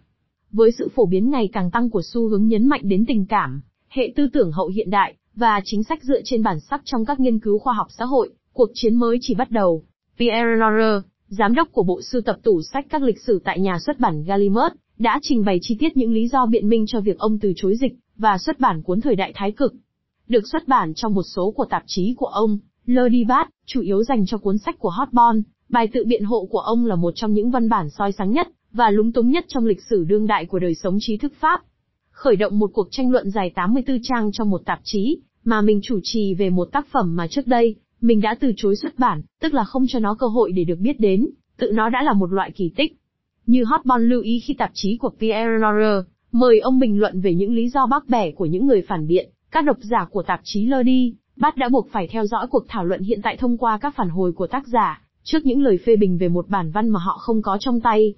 [0.52, 3.60] Với sự phổ biến ngày càng tăng của xu hướng nhấn mạnh đến tình cảm,
[3.88, 7.20] hệ tư tưởng hậu hiện đại, và chính sách dựa trên bản sắc trong các
[7.20, 9.82] nghiên cứu khoa học xã hội, cuộc chiến mới chỉ bắt đầu.
[10.18, 13.78] Pierre Lorre, giám đốc của bộ sưu tập tủ sách các lịch sử tại nhà
[13.86, 17.18] xuất bản Gallimard, đã trình bày chi tiết những lý do biện minh cho việc
[17.18, 19.74] ông từ chối dịch và xuất bản cuốn thời đại thái cực.
[20.28, 24.02] Được xuất bản trong một số của tạp chí của ông, Le Debat, chủ yếu
[24.02, 27.32] dành cho cuốn sách của Hotbon, bài tự biện hộ của ông là một trong
[27.32, 30.46] những văn bản soi sáng nhất và lúng túng nhất trong lịch sử đương đại
[30.46, 31.60] của đời sống trí thức Pháp.
[32.10, 35.80] Khởi động một cuộc tranh luận dài 84 trang trong một tạp chí, mà mình
[35.82, 39.22] chủ trì về một tác phẩm mà trước đây, mình đã từ chối xuất bản,
[39.40, 42.12] tức là không cho nó cơ hội để được biết đến, tự nó đã là
[42.12, 42.96] một loại kỳ tích.
[43.46, 47.34] Như Hotbon lưu ý khi tạp chí của Pierre Lorre, mời ông bình luận về
[47.34, 50.40] những lý do bác bẻ của những người phản biện, các độc giả của tạp
[50.44, 51.14] chí lơ đi.
[51.36, 54.08] Bắt đã buộc phải theo dõi cuộc thảo luận hiện tại thông qua các phản
[54.08, 57.18] hồi của tác giả, trước những lời phê bình về một bản văn mà họ
[57.20, 58.14] không có trong tay.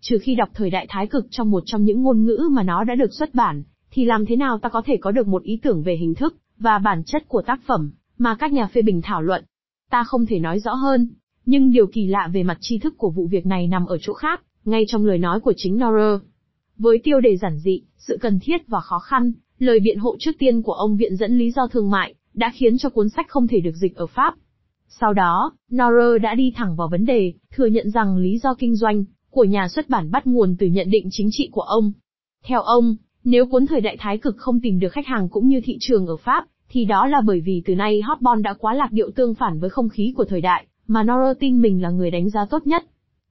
[0.00, 2.84] Trừ khi đọc thời đại thái cực trong một trong những ngôn ngữ mà nó
[2.84, 5.58] đã được xuất bản, thì làm thế nào ta có thể có được một ý
[5.62, 9.00] tưởng về hình thức và bản chất của tác phẩm mà các nhà phê bình
[9.02, 9.44] thảo luận?
[9.90, 11.08] Ta không thể nói rõ hơn,
[11.46, 14.12] nhưng điều kỳ lạ về mặt tri thức của vụ việc này nằm ở chỗ
[14.12, 16.20] khác, ngay trong lời nói của chính Norer.
[16.78, 20.32] Với tiêu đề giản dị, sự cần thiết và khó khăn, lời biện hộ trước
[20.38, 23.46] tiên của ông viện dẫn lý do thương mại, đã khiến cho cuốn sách không
[23.46, 24.34] thể được dịch ở Pháp.
[24.88, 28.76] Sau đó, Norer đã đi thẳng vào vấn đề, thừa nhận rằng lý do kinh
[28.76, 31.92] doanh của nhà xuất bản bắt nguồn từ nhận định chính trị của ông.
[32.44, 35.60] Theo ông, nếu cuốn thời đại thái cực không tìm được khách hàng cũng như
[35.64, 38.92] thị trường ở Pháp, thì đó là bởi vì từ nay Hotbon đã quá lạc
[38.92, 42.10] điệu tương phản với không khí của thời đại, mà Noro tin mình là người
[42.10, 42.84] đánh giá tốt nhất.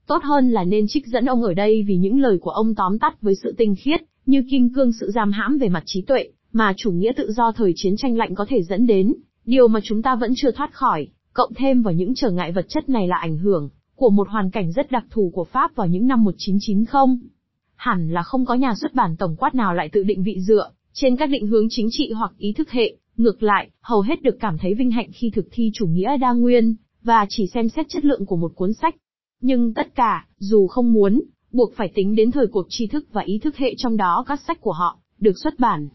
[0.07, 2.99] Tốt hơn là nên trích dẫn ông ở đây vì những lời của ông tóm
[2.99, 6.29] tắt với sự tinh khiết, như kim cương sự giam hãm về mặt trí tuệ,
[6.53, 9.13] mà chủ nghĩa tự do thời chiến tranh lạnh có thể dẫn đến,
[9.45, 12.65] điều mà chúng ta vẫn chưa thoát khỏi, cộng thêm vào những trở ngại vật
[12.69, 15.87] chất này là ảnh hưởng của một hoàn cảnh rất đặc thù của Pháp vào
[15.87, 17.27] những năm 1990.
[17.75, 20.71] Hẳn là không có nhà xuất bản tổng quát nào lại tự định vị dựa
[20.93, 24.37] trên các định hướng chính trị hoặc ý thức hệ, ngược lại, hầu hết được
[24.39, 27.85] cảm thấy vinh hạnh khi thực thi chủ nghĩa đa nguyên và chỉ xem xét
[27.89, 28.95] chất lượng của một cuốn sách.
[29.41, 33.21] Nhưng tất cả, dù không muốn, buộc phải tính đến thời cuộc tri thức và
[33.21, 35.89] ý thức hệ trong đó các sách của họ, được xuất bản.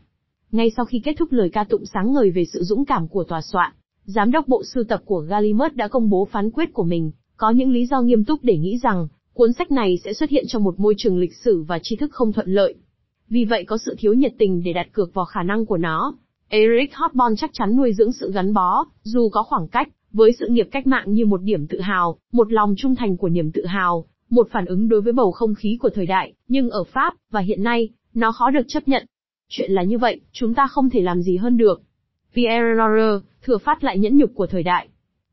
[0.53, 3.25] Ngay sau khi kết thúc lời ca tụng sáng ngời về sự dũng cảm của
[3.25, 3.73] tòa soạn,
[4.05, 7.51] giám đốc bộ sưu tập của Gallimard đã công bố phán quyết của mình, có
[7.51, 10.65] những lý do nghiêm túc để nghĩ rằng, cuốn sách này sẽ xuất hiện trong
[10.65, 12.75] một môi trường lịch sử và tri thức không thuận lợi.
[13.29, 16.15] Vì vậy có sự thiếu nhiệt tình để đặt cược vào khả năng của nó.
[16.55, 20.47] Eric Hobsbawm chắc chắn nuôi dưỡng sự gắn bó, dù có khoảng cách, với sự
[20.51, 23.67] nghiệp cách mạng như một điểm tự hào, một lòng trung thành của niềm tự
[23.67, 27.15] hào, một phản ứng đối với bầu không khí của thời đại, nhưng ở Pháp,
[27.31, 29.07] và hiện nay, nó khó được chấp nhận.
[29.49, 31.83] Chuyện là như vậy, chúng ta không thể làm gì hơn được.
[32.35, 34.89] Pierre Lorre, thừa phát lại nhẫn nhục của thời đại.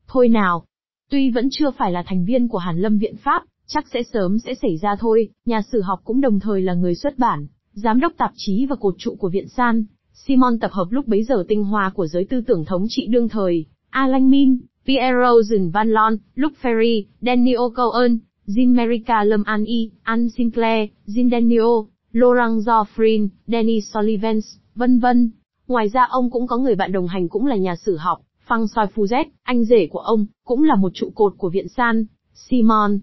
[0.08, 0.64] Thôi nào.
[1.10, 4.38] Tuy vẫn chưa phải là thành viên của Hàn Lâm Viện Pháp, chắc sẽ sớm
[4.38, 8.00] sẽ xảy ra thôi, nhà sử học cũng đồng thời là người xuất bản, giám
[8.00, 9.84] đốc tạp chí và cột trụ của Viện San.
[10.26, 13.28] Simon tập hợp lúc bấy giờ tinh hoa của giới tư tưởng thống trị đương
[13.28, 19.90] thời, Alan Min, Pierre Rosen Van Lon, Luc Ferry, Daniel Cohen, Jean-Merica Lâm An Y,
[20.02, 24.40] Anne Sinclair, Jean Daniel, Laurent Joffrin, Denis Sullivan,
[24.74, 25.30] vân vân.
[25.68, 28.68] Ngoài ra ông cũng có người bạn đồng hành cũng là nhà sử học, Phăng
[28.68, 32.04] Soi Fuzet, anh rể của ông, cũng là một trụ cột của viện San,
[32.34, 32.98] Simon.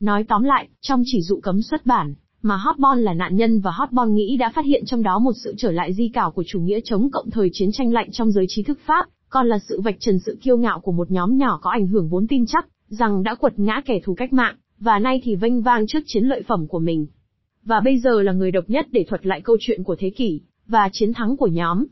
[0.00, 3.70] Nói tóm lại, trong chỉ dụ cấm xuất bản, mà Hotbon là nạn nhân và
[3.70, 6.60] Hotbon nghĩ đã phát hiện trong đó một sự trở lại di cảo của chủ
[6.60, 9.80] nghĩa chống cộng thời chiến tranh lạnh trong giới trí thức Pháp, còn là sự
[9.80, 12.66] vạch trần sự kiêu ngạo của một nhóm nhỏ có ảnh hưởng vốn tin chắc,
[12.88, 16.24] rằng đã quật ngã kẻ thù cách mạng, và nay thì vênh vang trước chiến
[16.24, 17.06] lợi phẩm của mình.
[17.64, 20.40] Và bây giờ là người độc nhất để thuật lại câu chuyện của thế kỷ,
[20.66, 21.84] và chiến thắng của nhóm.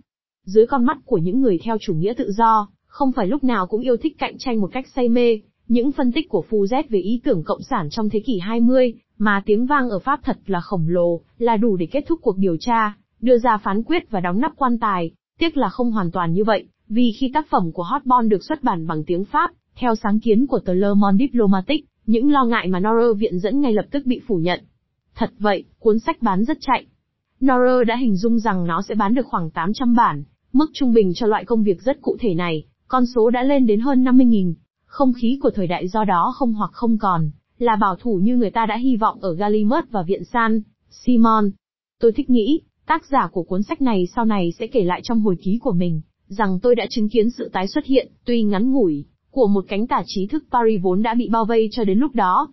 [0.44, 3.66] Dưới con mắt của những người theo chủ nghĩa tự do, không phải lúc nào
[3.66, 6.82] cũng yêu thích cạnh tranh một cách say mê, những phân tích của Phu Z
[6.88, 10.38] về ý tưởng cộng sản trong thế kỷ 20, mà tiếng vang ở Pháp thật
[10.46, 14.10] là khổng lồ, là đủ để kết thúc cuộc điều tra, đưa ra phán quyết
[14.10, 15.10] và đóng nắp quan tài.
[15.38, 18.62] Tiếc là không hoàn toàn như vậy, vì khi tác phẩm của Hotbon được xuất
[18.62, 22.68] bản bằng tiếng Pháp, theo sáng kiến của tờ Le Monde Diplomatique, những lo ngại
[22.68, 24.60] mà Nora viện dẫn ngay lập tức bị phủ nhận.
[25.14, 26.86] Thật vậy, cuốn sách bán rất chạy.
[27.44, 31.12] Nora đã hình dung rằng nó sẽ bán được khoảng 800 bản, mức trung bình
[31.14, 34.54] cho loại công việc rất cụ thể này, con số đã lên đến hơn 50.000.
[34.86, 37.30] Không khí của thời đại do đó không hoặc không còn,
[37.62, 41.50] là bảo thủ như người ta đã hy vọng ở Gallimard và Viện San, Simon.
[42.00, 45.20] Tôi thích nghĩ, tác giả của cuốn sách này sau này sẽ kể lại trong
[45.20, 48.72] hồi ký của mình, rằng tôi đã chứng kiến sự tái xuất hiện, tuy ngắn
[48.72, 51.98] ngủi, của một cánh tả trí thức Paris vốn đã bị bao vây cho đến
[51.98, 52.48] lúc đó.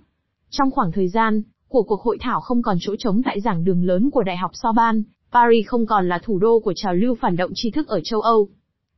[0.49, 3.83] Trong khoảng thời gian, của cuộc hội thảo không còn chỗ trống tại giảng đường
[3.83, 7.35] lớn của Đại học Sorbonne, Paris không còn là thủ đô của trào lưu phản
[7.35, 8.49] động tri thức ở châu Âu.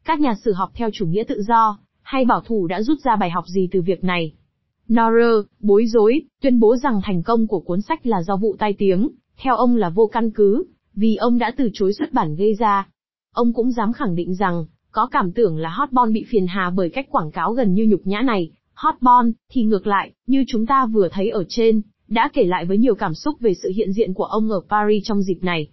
[0.05, 3.15] Các nhà sử học theo chủ nghĩa tự do, hay bảo thủ đã rút ra
[3.15, 4.33] bài học gì từ việc này?
[4.93, 8.73] Norer, bối rối, tuyên bố rằng thành công của cuốn sách là do vụ tai
[8.77, 12.55] tiếng, theo ông là vô căn cứ, vì ông đã từ chối xuất bản gây
[12.55, 12.87] ra.
[13.33, 16.89] Ông cũng dám khẳng định rằng, có cảm tưởng là Hotbon bị phiền hà bởi
[16.89, 20.85] cách quảng cáo gần như nhục nhã này, Hotbon, thì ngược lại, như chúng ta
[20.85, 24.13] vừa thấy ở trên, đã kể lại với nhiều cảm xúc về sự hiện diện
[24.13, 25.67] của ông ở Paris trong dịp này.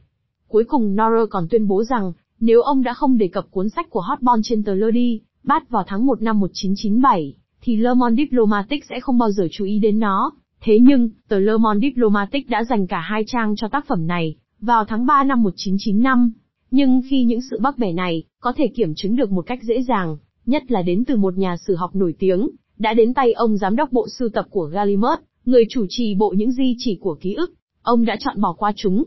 [0.49, 3.91] Cuối cùng Norer còn tuyên bố rằng, nếu ông đã không đề cập cuốn sách
[3.91, 8.87] của Hotbon trên tờ Lodi, bắt vào tháng 1 năm 1997, thì Le Monde Diplomatique
[8.89, 10.33] sẽ không bao giờ chú ý đến nó.
[10.61, 14.37] Thế nhưng, tờ Le Monde Diplomatique đã dành cả hai trang cho tác phẩm này,
[14.61, 16.33] vào tháng 3 năm 1995.
[16.71, 19.83] Nhưng khi những sự bắc bẻ này, có thể kiểm chứng được một cách dễ
[19.83, 20.17] dàng,
[20.47, 23.77] nhất là đến từ một nhà sử học nổi tiếng, đã đến tay ông giám
[23.77, 27.35] đốc bộ sưu tập của Gallimard, người chủ trì bộ những di chỉ của ký
[27.35, 29.05] ức, ông đã chọn bỏ qua chúng.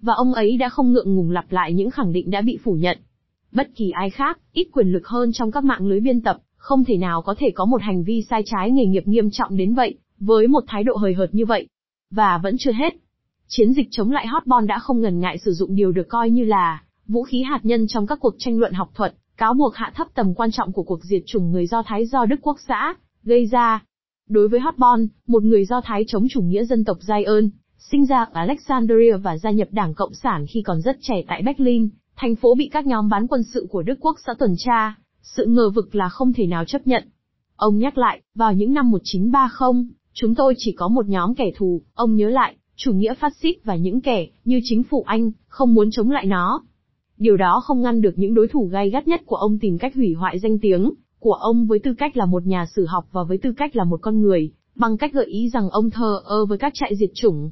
[0.00, 2.72] Và ông ấy đã không ngượng ngùng lặp lại những khẳng định đã bị phủ
[2.72, 2.98] nhận.
[3.52, 6.84] Bất kỳ ai khác, ít quyền lực hơn trong các mạng lưới biên tập, không
[6.84, 9.74] thể nào có thể có một hành vi sai trái nghề nghiệp nghiêm trọng đến
[9.74, 11.68] vậy, với một thái độ hời hợt như vậy.
[12.10, 12.94] Và vẫn chưa hết.
[13.48, 16.44] Chiến dịch chống lại Hotbon đã không ngần ngại sử dụng điều được coi như
[16.44, 19.92] là vũ khí hạt nhân trong các cuộc tranh luận học thuật, cáo buộc hạ
[19.94, 22.94] thấp tầm quan trọng của cuộc diệt chủng người Do Thái do Đức Quốc xã
[23.22, 23.84] gây ra.
[24.28, 27.48] Đối với Hotbon, một người Do Thái chống chủ nghĩa dân tộc Zion,
[27.78, 31.42] sinh ra ở Alexandria và gia nhập Đảng Cộng sản khi còn rất trẻ tại
[31.42, 34.94] Berlin, thành phố bị các nhóm bán quân sự của Đức Quốc xã tuần tra,
[35.22, 37.04] sự ngờ vực là không thể nào chấp nhận.
[37.56, 41.82] Ông nhắc lại, vào những năm 1930, chúng tôi chỉ có một nhóm kẻ thù,
[41.94, 45.74] ông nhớ lại, chủ nghĩa phát xít và những kẻ, như chính phủ Anh, không
[45.74, 46.62] muốn chống lại nó.
[47.18, 49.94] Điều đó không ngăn được những đối thủ gay gắt nhất của ông tìm cách
[49.94, 53.22] hủy hoại danh tiếng của ông với tư cách là một nhà sử học và
[53.22, 56.44] với tư cách là một con người, bằng cách gợi ý rằng ông thờ ơ
[56.44, 57.50] với các trại diệt chủng.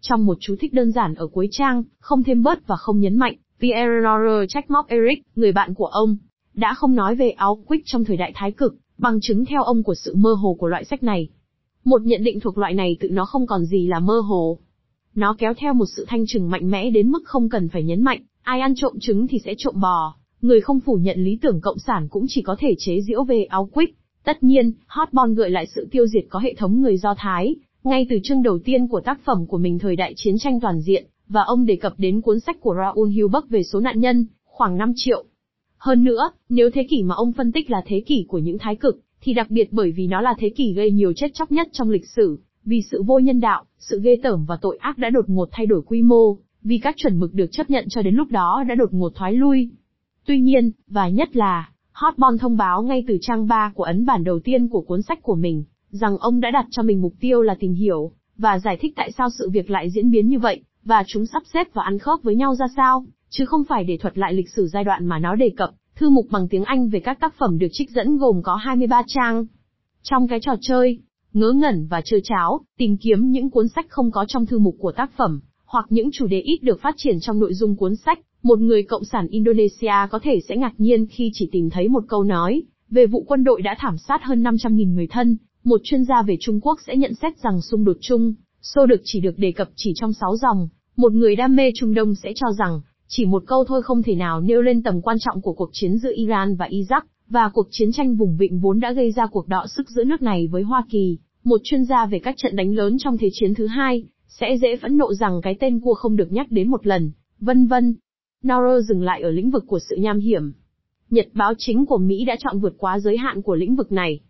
[0.00, 3.16] Trong một chú thích đơn giản ở cuối trang, không thêm bớt và không nhấn
[3.16, 6.16] mạnh, Pierre Nora trách móc Eric, người bạn của ông,
[6.56, 9.94] đã không nói về Auschwitz trong thời đại thái cực, bằng chứng theo ông của
[9.94, 11.28] sự mơ hồ của loại sách này.
[11.84, 14.58] Một nhận định thuộc loại này tự nó không còn gì là mơ hồ.
[15.14, 18.02] Nó kéo theo một sự thanh trừng mạnh mẽ đến mức không cần phải nhấn
[18.02, 20.14] mạnh, ai ăn trộm trứng thì sẽ trộm bò.
[20.40, 23.46] Người không phủ nhận lý tưởng cộng sản cũng chỉ có thể chế giễu về
[23.50, 23.92] Auschwitz.
[24.24, 28.06] Tất nhiên, Hotbon gợi lại sự tiêu diệt có hệ thống người Do Thái, ngay
[28.10, 31.06] từ chương đầu tiên của tác phẩm của mình thời đại chiến tranh toàn diện,
[31.28, 34.76] và ông đề cập đến cuốn sách của Raoul Hilberg về số nạn nhân, khoảng
[34.76, 35.24] 5 triệu.
[35.78, 38.76] Hơn nữa, nếu thế kỷ mà ông phân tích là thế kỷ của những thái
[38.76, 41.68] cực, thì đặc biệt bởi vì nó là thế kỷ gây nhiều chết chóc nhất
[41.72, 45.10] trong lịch sử, vì sự vô nhân đạo, sự ghê tởm và tội ác đã
[45.10, 48.14] đột ngột thay đổi quy mô, vì các chuẩn mực được chấp nhận cho đến
[48.14, 49.70] lúc đó đã đột ngột thoái lui.
[50.26, 54.24] Tuy nhiên, và nhất là, Hotbon thông báo ngay từ trang 3 của ấn bản
[54.24, 57.42] đầu tiên của cuốn sách của mình, rằng ông đã đặt cho mình mục tiêu
[57.42, 60.62] là tìm hiểu, và giải thích tại sao sự việc lại diễn biến như vậy,
[60.84, 63.96] và chúng sắp xếp và ăn khớp với nhau ra sao, chứ không phải để
[63.96, 65.70] thuật lại lịch sử giai đoạn mà nó đề cập.
[65.96, 69.02] Thư mục bằng tiếng Anh về các tác phẩm được trích dẫn gồm có 23
[69.06, 69.46] trang.
[70.02, 70.98] Trong cái trò chơi,
[71.32, 74.76] ngớ ngẩn và chơi cháo, tìm kiếm những cuốn sách không có trong thư mục
[74.78, 77.96] của tác phẩm, hoặc những chủ đề ít được phát triển trong nội dung cuốn
[77.96, 81.88] sách, một người cộng sản Indonesia có thể sẽ ngạc nhiên khi chỉ tìm thấy
[81.88, 85.36] một câu nói về vụ quân đội đã thảm sát hơn 500.000 người thân.
[85.64, 89.00] Một chuyên gia về Trung Quốc sẽ nhận xét rằng xung đột chung, xô được
[89.04, 90.68] chỉ được đề cập chỉ trong 6 dòng.
[90.96, 94.14] Một người đam mê Trung Đông sẽ cho rằng, chỉ một câu thôi không thể
[94.14, 97.66] nào nêu lên tầm quan trọng của cuộc chiến giữa Iran và Iraq, và cuộc
[97.70, 100.62] chiến tranh vùng vịnh vốn đã gây ra cuộc đọ sức giữa nước này với
[100.62, 101.18] Hoa Kỳ.
[101.44, 104.76] Một chuyên gia về các trận đánh lớn trong Thế chiến thứ hai, sẽ dễ
[104.76, 107.94] phẫn nộ rằng cái tên cua không được nhắc đến một lần, vân vân.
[108.46, 110.52] Noro dừng lại ở lĩnh vực của sự nham hiểm.
[111.10, 114.20] Nhật báo chính của Mỹ đã chọn vượt quá giới hạn của lĩnh vực này.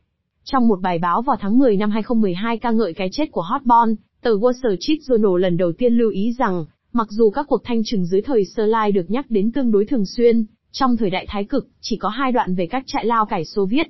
[0.45, 3.95] Trong một bài báo vào tháng 10 năm 2012 ca ngợi cái chết của Hotbon,
[4.23, 6.65] tờ Wall Street Journal lần đầu tiên lưu ý rằng,
[6.97, 9.85] mặc dù các cuộc thanh trừng dưới thời Sơ Lai được nhắc đến tương đối
[9.87, 13.27] thường xuyên, trong thời đại thái cực, chỉ có hai đoạn về các trại lao
[13.27, 13.87] cải Xô Viết.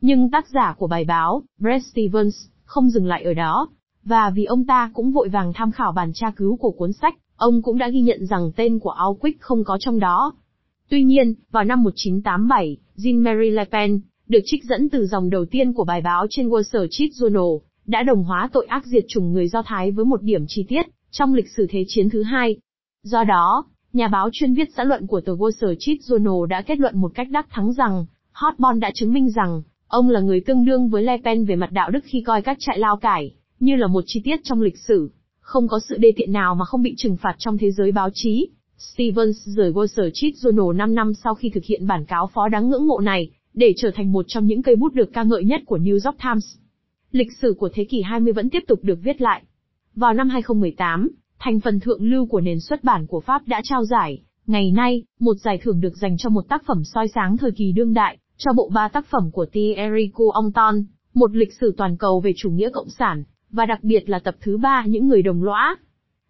[0.00, 3.68] Nhưng tác giả của bài báo, Brett Stevens, không dừng lại ở đó,
[4.04, 7.14] và vì ông ta cũng vội vàng tham khảo bản tra cứu của cuốn sách,
[7.36, 10.32] ông cũng đã ghi nhận rằng tên của Auschwitz không có trong đó.
[10.88, 15.72] Tuy nhiên, vào năm 1987, Jean-Marie Le Pen, được trích dẫn từ dòng đầu tiên
[15.72, 19.48] của bài báo trên Wall Street Journal, đã đồng hóa tội ác diệt chủng người
[19.48, 22.56] Do Thái với một điểm chi tiết, trong lịch sử Thế chiến thứ hai.
[23.02, 26.78] Do đó, nhà báo chuyên viết xã luận của tờ Wall Street Journal đã kết
[26.78, 30.64] luận một cách đắc thắng rằng, Hotbon đã chứng minh rằng, ông là người tương
[30.64, 33.76] đương với Le Pen về mặt đạo đức khi coi các trại lao cải, như
[33.76, 35.10] là một chi tiết trong lịch sử.
[35.40, 38.08] Không có sự đê tiện nào mà không bị trừng phạt trong thế giới báo
[38.14, 38.48] chí.
[38.78, 42.68] Stevens rời Wall Street Journal 5 năm sau khi thực hiện bản cáo phó đáng
[42.68, 45.60] ngưỡng mộ này, để trở thành một trong những cây bút được ca ngợi nhất
[45.66, 46.56] của New York Times.
[47.12, 49.42] Lịch sử của thế kỷ 20 vẫn tiếp tục được viết lại.
[49.96, 53.84] Vào năm 2018, thành phần thượng lưu của nền xuất bản của Pháp đã trao
[53.84, 54.22] giải.
[54.46, 57.72] Ngày nay, một giải thưởng được dành cho một tác phẩm soi sáng thời kỳ
[57.72, 62.20] đương đại, cho bộ ba tác phẩm của Thierry Couanton, một lịch sử toàn cầu
[62.20, 65.42] về chủ nghĩa cộng sản, và đặc biệt là tập thứ ba những người đồng
[65.42, 65.76] lõa.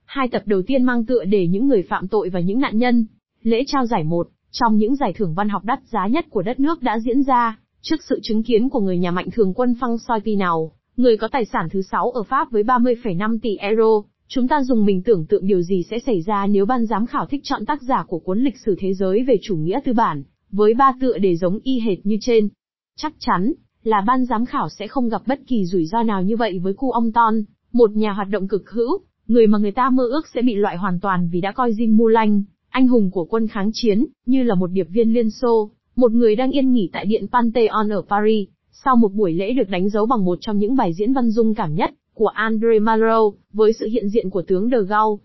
[0.04, 3.06] Hai tập đầu tiên mang tựa để những người phạm tội và những nạn nhân.
[3.42, 6.60] Lễ trao giải một, trong những giải thưởng văn học đắt giá nhất của đất
[6.60, 9.98] nước đã diễn ra, Trước sự chứng kiến của người nhà mạnh thường quân Phăng
[9.98, 14.02] Soi Pi nào, người có tài sản thứ 6 ở Pháp với 30,5 tỷ euro,
[14.28, 17.26] chúng ta dùng mình tưởng tượng điều gì sẽ xảy ra nếu ban giám khảo
[17.26, 20.22] thích chọn tác giả của cuốn lịch sử thế giới về chủ nghĩa tư bản,
[20.50, 22.48] với ba tựa đề giống y hệt như trên.
[22.96, 23.52] Chắc chắn,
[23.82, 26.74] là ban giám khảo sẽ không gặp bất kỳ rủi ro nào như vậy với
[26.74, 30.28] cu ông Ton, một nhà hoạt động cực hữu, người mà người ta mơ ước
[30.34, 33.70] sẽ bị loại hoàn toàn vì đã coi Jim Mulan, anh hùng của quân kháng
[33.72, 37.26] chiến, như là một điệp viên Liên Xô, một người đang yên nghỉ tại Điện
[37.32, 38.48] Pantheon ở Paris,
[38.84, 41.54] sau một buổi lễ được đánh dấu bằng một trong những bài diễn văn dung
[41.54, 45.22] cảm nhất của Andre Malraux, với sự hiện diện của tướng De Gaulle.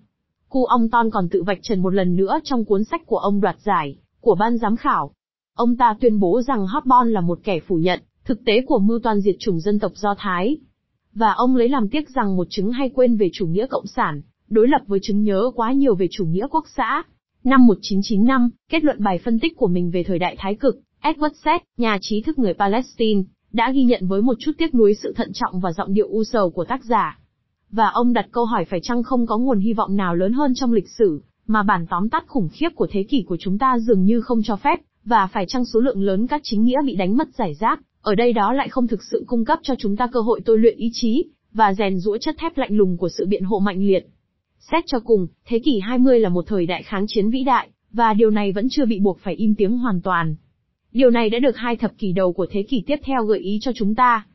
[0.49, 3.41] Cu ông Ton còn tự vạch trần một lần nữa trong cuốn sách của ông
[3.41, 5.11] đoạt giải, của ban giám khảo.
[5.55, 8.99] Ông ta tuyên bố rằng Hotbon là một kẻ phủ nhận, thực tế của mưu
[8.99, 10.57] toan diệt chủng dân tộc Do Thái.
[11.13, 14.21] Và ông lấy làm tiếc rằng một chứng hay quên về chủ nghĩa cộng sản,
[14.49, 17.03] đối lập với chứng nhớ quá nhiều về chủ nghĩa quốc xã.
[17.43, 21.33] Năm 1995, kết luận bài phân tích của mình về thời đại thái cực, Edward
[21.43, 25.13] Said, nhà trí thức người Palestine, đã ghi nhận với một chút tiếc nuối sự
[25.15, 27.19] thận trọng và giọng điệu u sầu của tác giả.
[27.71, 30.53] Và ông đặt câu hỏi phải chăng không có nguồn hy vọng nào lớn hơn
[30.55, 33.79] trong lịch sử, mà bản tóm tắt khủng khiếp của thế kỷ của chúng ta
[33.79, 36.95] dường như không cho phép, và phải chăng số lượng lớn các chính nghĩa bị
[36.95, 39.95] đánh mất giải rác, ở đây đó lại không thực sự cung cấp cho chúng
[39.95, 43.09] ta cơ hội tôi luyện ý chí, và rèn rũa chất thép lạnh lùng của
[43.09, 44.07] sự biện hộ mạnh liệt.
[44.71, 48.13] Xét cho cùng, thế kỷ 20 là một thời đại kháng chiến vĩ đại, và
[48.13, 50.35] điều này vẫn chưa bị buộc phải im tiếng hoàn toàn.
[50.93, 53.59] Điều này đã được hai thập kỷ đầu của thế kỷ tiếp theo gợi ý
[53.61, 54.25] cho chúng ta.